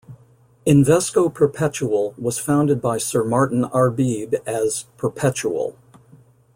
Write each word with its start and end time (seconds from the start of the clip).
Invesco 0.65 1.31
Perpetual 1.31 2.15
was 2.17 2.39
founded 2.39 2.81
by 2.81 2.97
Sir 2.97 3.23
Martyn 3.23 3.65
Arbib 3.65 4.33
as 4.47 4.85
"Perpetual". 4.97 5.77